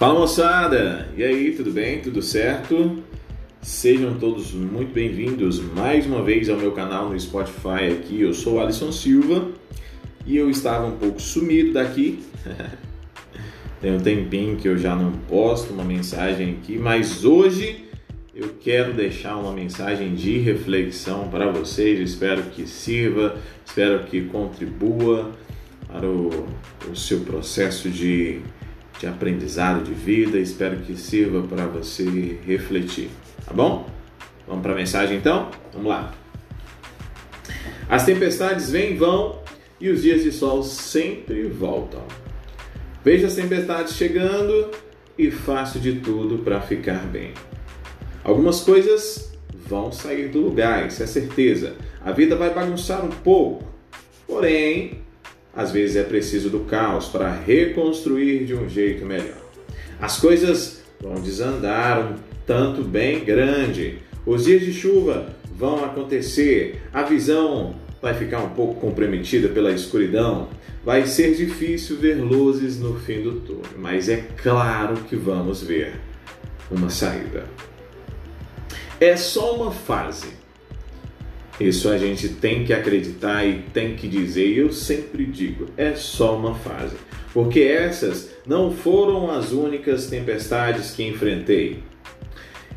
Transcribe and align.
Fala 0.00 0.18
moçada! 0.18 1.10
E 1.14 1.22
aí, 1.22 1.52
tudo 1.54 1.72
bem? 1.72 2.00
Tudo 2.00 2.22
certo? 2.22 3.02
Sejam 3.60 4.18
todos 4.18 4.50
muito 4.54 4.94
bem-vindos 4.94 5.60
mais 5.60 6.06
uma 6.06 6.22
vez 6.22 6.48
ao 6.48 6.56
meu 6.56 6.72
canal 6.72 7.10
no 7.10 7.20
Spotify 7.20 7.92
aqui. 7.92 8.22
Eu 8.22 8.32
sou 8.32 8.58
Alisson 8.58 8.92
Silva 8.92 9.50
e 10.24 10.38
eu 10.38 10.48
estava 10.48 10.86
um 10.86 10.96
pouco 10.96 11.20
sumido 11.20 11.74
daqui. 11.74 12.20
Tem 13.82 13.94
um 13.94 14.00
tempinho 14.00 14.56
que 14.56 14.66
eu 14.66 14.78
já 14.78 14.96
não 14.96 15.12
posto 15.28 15.74
uma 15.74 15.84
mensagem 15.84 16.52
aqui, 16.52 16.78
mas 16.78 17.22
hoje 17.22 17.84
eu 18.34 18.54
quero 18.58 18.94
deixar 18.94 19.36
uma 19.36 19.52
mensagem 19.52 20.14
de 20.14 20.38
reflexão 20.38 21.28
para 21.28 21.50
vocês. 21.50 22.00
Espero 22.00 22.44
que 22.44 22.66
sirva, 22.66 23.36
espero 23.66 24.04
que 24.04 24.22
contribua 24.22 25.30
para 25.86 26.06
o, 26.06 26.46
o 26.90 26.96
seu 26.96 27.20
processo 27.20 27.90
de 27.90 28.40
de 29.00 29.06
aprendizado 29.06 29.82
de 29.82 29.94
vida. 29.94 30.38
Espero 30.38 30.76
que 30.76 30.94
sirva 30.94 31.42
para 31.42 31.66
você 31.66 32.38
refletir, 32.46 33.08
tá 33.46 33.52
bom? 33.52 33.88
Vamos 34.46 34.62
para 34.62 34.72
a 34.72 34.76
mensagem 34.76 35.16
então? 35.16 35.50
Vamos 35.72 35.88
lá. 35.88 36.12
As 37.88 38.04
tempestades 38.04 38.70
vêm 38.70 38.92
e 38.92 38.96
vão 38.96 39.40
e 39.80 39.88
os 39.88 40.02
dias 40.02 40.22
de 40.22 40.30
sol 40.30 40.62
sempre 40.62 41.44
voltam. 41.44 42.02
Veja 43.02 43.26
as 43.26 43.34
tempestades 43.34 43.94
chegando 43.94 44.70
e 45.16 45.30
faço 45.30 45.80
de 45.80 45.94
tudo 46.00 46.38
para 46.38 46.60
ficar 46.60 47.06
bem. 47.06 47.32
Algumas 48.22 48.60
coisas 48.60 49.32
vão 49.66 49.90
sair 49.90 50.28
do 50.28 50.40
lugar, 50.40 50.86
isso 50.86 51.02
é 51.02 51.06
certeza. 51.06 51.74
A 52.04 52.12
vida 52.12 52.36
vai 52.36 52.52
bagunçar 52.52 53.04
um 53.04 53.08
pouco, 53.10 53.64
porém 54.26 55.00
às 55.54 55.72
vezes 55.72 55.96
é 55.96 56.02
preciso 56.02 56.48
do 56.48 56.60
caos 56.60 57.06
para 57.06 57.32
reconstruir 57.32 58.44
de 58.44 58.54
um 58.54 58.68
jeito 58.68 59.04
melhor. 59.04 59.40
As 60.00 60.18
coisas 60.18 60.82
vão 61.00 61.14
desandar 61.20 62.00
um 62.00 62.14
tanto 62.46 62.82
bem 62.82 63.24
grande. 63.24 63.98
Os 64.24 64.44
dias 64.44 64.62
de 64.62 64.72
chuva 64.72 65.34
vão 65.56 65.84
acontecer, 65.84 66.82
a 66.92 67.02
visão 67.02 67.74
vai 68.00 68.14
ficar 68.14 68.40
um 68.40 68.50
pouco 68.50 68.80
comprometida 68.80 69.48
pela 69.48 69.72
escuridão. 69.72 70.48
Vai 70.82 71.06
ser 71.06 71.34
difícil 71.34 71.98
ver 71.98 72.14
luzes 72.14 72.80
no 72.80 72.98
fim 72.98 73.20
do 73.20 73.40
túnel, 73.40 73.62
mas 73.76 74.08
é 74.08 74.24
claro 74.42 74.96
que 75.08 75.14
vamos 75.14 75.62
ver 75.62 76.00
uma 76.70 76.88
saída. 76.88 77.44
É 78.98 79.16
só 79.16 79.56
uma 79.56 79.70
fase 79.70 80.39
isso 81.60 81.90
a 81.90 81.98
gente 81.98 82.28
tem 82.28 82.64
que 82.64 82.72
acreditar 82.72 83.44
e 83.44 83.62
tem 83.72 83.94
que 83.94 84.08
dizer, 84.08 84.46
e 84.46 84.58
eu 84.58 84.72
sempre 84.72 85.26
digo, 85.26 85.66
é 85.76 85.94
só 85.94 86.34
uma 86.34 86.54
fase. 86.54 86.96
Porque 87.34 87.60
essas 87.60 88.30
não 88.46 88.72
foram 88.72 89.30
as 89.30 89.52
únicas 89.52 90.06
tempestades 90.06 90.92
que 90.92 91.06
enfrentei. 91.06 91.82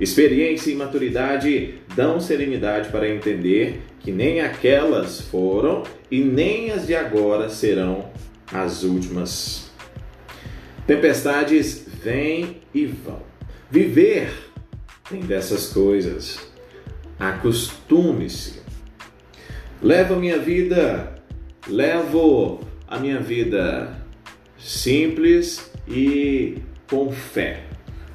Experiência 0.00 0.72
e 0.72 0.74
maturidade 0.74 1.74
dão 1.94 2.18
serenidade 2.18 2.88
para 2.88 3.08
entender 3.08 3.80
que 4.00 4.10
nem 4.10 4.40
aquelas 4.40 5.20
foram 5.20 5.84
e 6.10 6.20
nem 6.20 6.72
as 6.72 6.86
de 6.86 6.94
agora 6.94 7.48
serão 7.48 8.10
as 8.52 8.82
últimas. 8.82 9.70
Tempestades 10.86 11.86
vêm 12.02 12.56
e 12.74 12.84
vão. 12.84 13.22
Viver 13.70 14.50
tem 15.08 15.20
dessas 15.20 15.68
coisas. 15.68 16.40
Acostume-se. 17.18 18.61
Levo 19.82 20.14
a 20.14 20.16
minha 20.16 20.38
vida, 20.38 21.12
levo 21.66 22.60
a 22.86 23.00
minha 23.00 23.18
vida 23.18 23.92
simples 24.56 25.72
e 25.88 26.58
com 26.88 27.10
fé. 27.10 27.64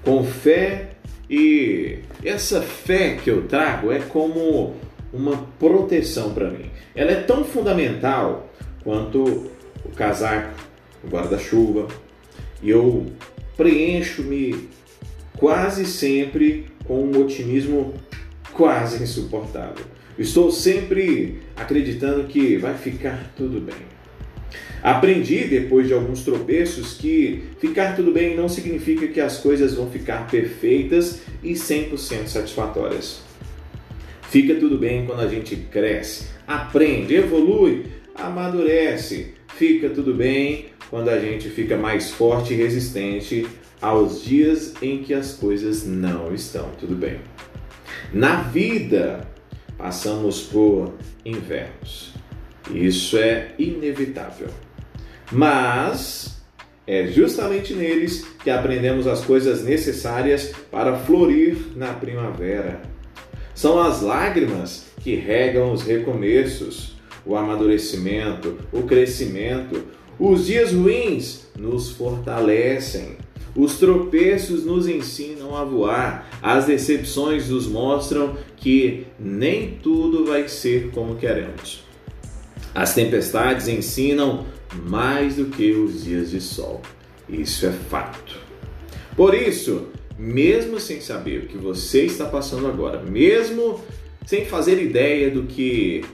Com 0.02 0.24
fé 0.24 0.92
e 1.30 2.00
essa 2.24 2.62
fé 2.62 3.18
que 3.22 3.30
eu 3.30 3.47
trago 3.50 3.91
é 3.91 4.00
como 4.00 4.78
uma 5.12 5.46
proteção 5.59 6.34
para 6.34 6.50
mim. 6.50 6.72
Ela 6.96 7.12
é 7.12 7.22
tão 7.22 7.44
fundamental 7.44 8.50
quanto 8.81 9.52
o 9.84 9.90
casaco, 9.94 10.58
o 11.03 11.09
guarda-chuva. 11.09 11.90
E 12.64 12.70
eu 12.70 13.08
preencho-me 13.58 14.70
quase 15.38 15.86
sempre 15.86 16.68
com 16.86 17.03
um 17.03 17.22
otimismo 17.22 17.94
quase 18.53 19.03
insuportável. 19.03 19.97
Estou 20.17 20.51
sempre 20.51 21.39
acreditando 21.55 22.23
que 22.25 22.57
vai 22.57 22.75
ficar 22.75 23.33
tudo 23.35 23.61
bem. 23.61 23.75
Aprendi 24.81 25.45
depois 25.45 25.88
de 25.88 25.94
alguns 25.94 26.23
tropeços 26.23 26.94
que 26.94 27.44
ficar 27.59 27.95
tudo 27.95 28.11
bem 28.11 28.35
não 28.35 28.47
significa 28.47 29.07
que 29.07 29.19
as 29.19 29.38
coisas 29.38 29.73
vão 29.73 29.89
ficar 29.89 30.28
perfeitas 30.28 31.22
e 31.44 31.53
100% 31.53 32.28
satisfatórias. 32.28 33.22
Fica 34.29 34.55
tudo 34.55 34.78
bem 34.78 35.05
quando 35.05 35.22
a 35.22 35.28
gente 35.28 35.55
cresce, 35.55 36.28
aprende, 36.47 37.16
evolui, 37.16 37.85
amadurece. 38.16 39.34
Fica 39.55 39.89
tudo 39.89 40.13
bem 40.13 40.67
quando 40.89 41.09
a 41.09 41.19
gente 41.19 41.49
fica 41.49 41.78
mais 41.78 42.11
forte 42.11 42.53
e 42.53 42.57
resistente 42.57 43.47
aos 43.81 44.23
dias 44.23 44.73
em 44.81 44.99
que 44.99 45.13
as 45.13 45.34
coisas 45.34 45.85
não 45.85 46.34
estão 46.34 46.69
tudo 46.79 46.95
bem. 46.95 47.19
Na 48.13 48.41
vida, 48.41 49.28
passamos 49.78 50.42
por 50.42 50.94
invernos. 51.26 52.14
Isso 52.72 53.18
é 53.18 53.54
inevitável. 53.58 54.50
Mas 55.32 56.38
é 56.86 57.08
justamente 57.08 57.74
neles 57.74 58.26
que 58.44 58.50
aprendemos 58.50 59.08
as 59.08 59.24
coisas 59.24 59.64
necessárias 59.64 60.54
para 60.72 60.98
florir 60.98 61.58
na 61.76 61.94
primavera. 61.94 62.82
São 63.54 63.80
as 63.80 64.02
lágrimas 64.02 64.86
que 65.02 65.16
regam 65.16 65.72
os 65.72 65.84
recomeços, 65.84 66.96
o 67.26 67.36
amadurecimento, 67.36 68.58
o 68.72 68.84
crescimento. 68.84 69.84
Os 70.20 70.46
dias 70.46 70.72
ruins 70.74 71.48
nos 71.58 71.92
fortalecem 71.92 73.18
os 73.57 73.79
tropeços 73.79 74.63
nos 74.63 74.88
ensinam 74.88 75.57
a 75.57 75.63
voar, 75.63 76.29
as 76.44 76.66
decepções 76.66 77.50
nos 77.50 77.66
mostram 77.66 78.38
que 78.56 79.07
nem 79.19 79.79
tudo 79.81 80.25
vai 80.25 80.47
ser 80.47 80.91
como 80.91 81.16
queremos. 81.16 81.84
As 82.75 82.94
tempestades 82.94 83.67
ensinam 83.67 84.46
mais 84.88 85.38
do 85.38 85.46
que 85.46 85.72
os 85.72 86.03
dias 86.03 86.29
de 86.29 86.40
sol. 86.40 86.84
Isso 87.28 87.66
é 87.66 87.72
fato. 87.72 88.38
Por 89.16 89.34
isso, 89.34 89.88
mesmo 90.19 90.79
sem 90.79 91.01
saber 91.01 91.40
o 91.40 91.47
que 91.47 91.57
você 91.57 92.03
está 92.03 92.25
passando 92.25 92.67
agora, 92.67 93.01
mesmo 93.01 93.81
sem 94.23 94.46
fazer 94.46 94.79
ideia 94.79 95.31
do 95.31 95.44
que 95.44 96.06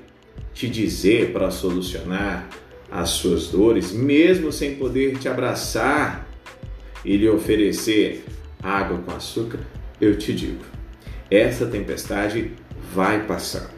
te 0.53 0.69
dizer 0.69 1.33
para 1.33 1.51
solucionar 1.51 2.47
as 2.89 3.09
suas 3.09 3.47
dores, 3.47 3.91
mesmo 3.91 4.49
sem 4.49 4.75
poder 4.75 5.17
te 5.17 5.27
abraçar 5.27 6.32
e 7.03 7.17
lhe 7.17 7.29
oferecer 7.29 8.25
água 8.61 8.97
com 8.97 9.11
açúcar, 9.11 9.59
eu 9.99 10.17
te 10.17 10.33
digo, 10.33 10.63
essa 11.29 11.65
tempestade 11.65 12.51
vai 12.93 13.25
passar. 13.25 13.69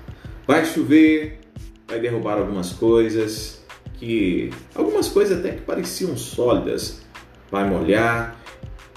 Vai 0.47 0.65
chover, 0.65 1.39
vai 1.87 1.99
derrubar 1.99 2.37
algumas 2.37 2.71
coisas 2.71 3.63
que 3.97 4.49
algumas 4.73 5.07
coisas 5.07 5.39
até 5.39 5.51
que 5.51 5.61
pareciam 5.61 6.15
sólidas, 6.17 7.01
vai 7.49 7.67
molhar 7.67 8.39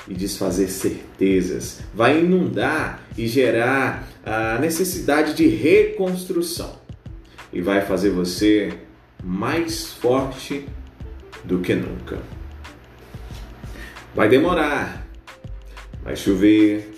e 0.08 0.14
desfazer 0.14 0.68
certezas, 0.68 1.80
vai 1.94 2.20
inundar 2.20 3.02
e 3.16 3.26
gerar 3.26 4.08
a 4.24 4.58
necessidade 4.58 5.34
de 5.34 5.46
reconstrução 5.46 6.78
e 7.52 7.60
vai 7.60 7.82
fazer 7.82 8.10
você 8.10 8.72
mais 9.22 9.88
forte 9.92 10.66
do 11.44 11.60
que 11.60 11.74
nunca. 11.74 12.18
Vai 14.18 14.28
demorar, 14.28 15.06
vai 16.02 16.16
chover, 16.16 16.92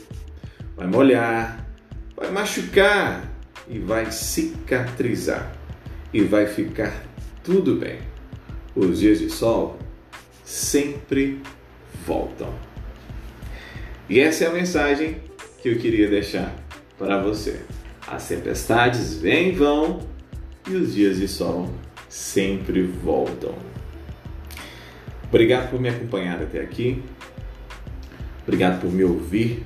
vai 0.75 0.87
molhar, 0.87 1.69
vai 2.17 2.31
machucar 2.31 3.31
e 3.69 3.79
vai 3.79 4.11
cicatrizar 4.11 5.55
e 6.15 6.23
vai 6.23 6.47
ficar 6.47 7.05
tudo 7.45 7.77
bem. 7.77 7.99
Os 8.75 9.01
dias 9.01 9.19
de 9.19 9.29
sol 9.29 9.79
sempre 10.47 11.43
voltam. 12.07 12.55
E 14.09 14.19
essa 14.19 14.45
é 14.45 14.47
a 14.47 14.53
mensagem 14.55 15.19
que 15.61 15.69
eu 15.69 15.79
queria 15.79 16.09
deixar 16.09 16.57
para 16.97 17.21
você. 17.21 17.61
As 18.07 18.29
tempestades 18.29 19.17
vêm 19.17 19.51
e 19.51 19.53
vão 19.53 20.01
e 20.67 20.75
os 20.75 20.95
dias 20.95 21.19
de 21.19 21.29
sol 21.29 21.69
sempre 22.09 22.81
voltam. 22.81 23.70
Obrigado 25.31 25.71
por 25.71 25.81
me 25.81 25.89
acompanhar 25.89 26.43
até 26.43 26.61
aqui. 26.61 27.03
Obrigado 28.43 28.81
por 28.81 28.93
me 28.93 29.05
ouvir 29.05 29.65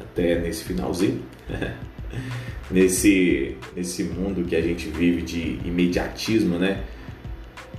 até 0.00 0.40
nesse 0.40 0.64
finalzinho. 0.64 1.22
nesse, 2.68 3.56
nesse 3.76 4.02
mundo 4.04 4.44
que 4.44 4.56
a 4.56 4.60
gente 4.60 4.88
vive 4.88 5.22
de 5.22 5.60
imediatismo, 5.64 6.58
né? 6.58 6.82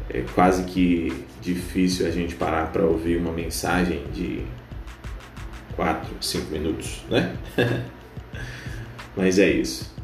É 0.09 0.23
quase 0.33 0.63
que 0.63 1.11
difícil 1.41 2.07
a 2.07 2.09
gente 2.09 2.35
parar 2.35 2.71
para 2.71 2.83
ouvir 2.83 3.17
uma 3.17 3.33
mensagem 3.33 4.03
de 4.13 4.43
4, 5.75 6.15
5 6.21 6.51
minutos, 6.51 7.03
né? 7.09 7.35
Mas 9.15 9.39
é 9.39 9.49
isso. 9.49 9.94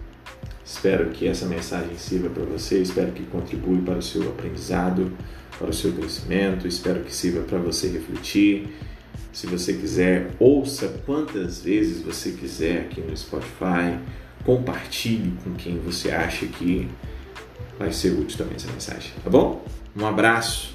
Espero 0.73 1.09
que 1.09 1.27
essa 1.27 1.45
mensagem 1.45 1.97
sirva 1.97 2.29
para 2.29 2.43
você, 2.43 2.81
espero 2.81 3.11
que 3.11 3.23
contribua 3.23 3.77
para 3.81 3.97
o 3.97 4.01
seu 4.01 4.29
aprendizado, 4.29 5.11
para 5.59 5.69
o 5.69 5.73
seu 5.73 5.91
crescimento, 5.91 6.65
espero 6.65 7.01
que 7.01 7.13
sirva 7.13 7.41
para 7.41 7.59
você 7.59 7.89
refletir. 7.89 8.69
Se 9.33 9.47
você 9.47 9.73
quiser, 9.73 10.31
ouça 10.39 10.87
quantas 11.05 11.61
vezes 11.61 12.01
você 12.01 12.31
quiser 12.31 12.83
aqui 12.83 13.01
no 13.01 13.15
Spotify, 13.15 13.99
compartilhe 14.45 15.33
com 15.43 15.53
quem 15.55 15.77
você 15.77 16.09
acha 16.09 16.45
que 16.45 16.87
vai 17.77 17.91
ser 17.91 18.11
útil 18.11 18.37
também 18.37 18.55
essa 18.55 18.71
mensagem, 18.71 19.11
tá 19.21 19.29
bom? 19.29 19.65
Um 19.93 20.05
abraço, 20.07 20.73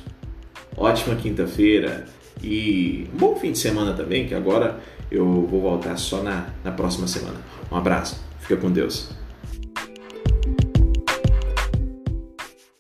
ótima 0.77 1.17
quinta-feira 1.17 2.07
e 2.45 3.09
um 3.15 3.17
bom 3.17 3.35
fim 3.35 3.51
de 3.51 3.59
semana 3.59 3.95
também, 3.95 4.29
que 4.29 4.35
agora 4.35 4.79
eu 5.11 5.25
vou 5.47 5.63
voltar 5.63 5.97
só 5.97 6.23
na, 6.23 6.51
na 6.63 6.71
próxima 6.71 7.09
semana. 7.09 7.41
Um 7.73 7.77
abraço, 7.77 8.23
fica 8.41 8.59
com 8.59 8.71
Deus. 8.71 9.26